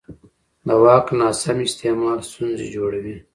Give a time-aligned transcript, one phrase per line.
[0.67, 3.15] د واک ناسم استعمال ستونزې جوړوي